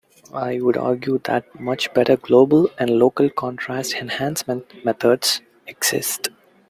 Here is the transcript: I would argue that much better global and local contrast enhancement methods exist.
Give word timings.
I 0.33 0.59
would 0.59 0.77
argue 0.77 1.19
that 1.25 1.45
much 1.59 1.93
better 1.93 2.17
global 2.17 2.71
and 2.79 2.89
local 2.89 3.29
contrast 3.29 3.93
enhancement 3.93 4.65
methods 4.83 5.41
exist. 5.67 6.29